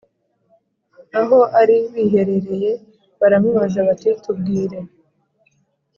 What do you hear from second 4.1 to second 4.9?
tubwire